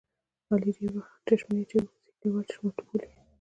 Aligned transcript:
علي 0.51 0.71
ډېری 0.77 0.95
وخت 0.97 1.13
چشمې 1.27 1.57
اچوي 1.61 1.81
اوس 1.83 1.93
یې 2.05 2.11
کلیوال 2.19 2.45
چشماټو 2.49 2.83
بولي. 2.87 3.09